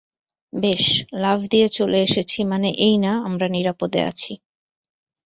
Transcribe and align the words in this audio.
বেশ, 0.53 0.85
লাফ 1.13 1.39
দিয়ে 1.47 1.67
চলে 1.69 1.97
এসেছি 2.01 2.39
মানে 2.43 2.69
এই 2.79 2.95
না 2.97 3.13
আমরা 3.25 3.47
নিরাপদে 3.47 4.01
আছি। 4.03 4.33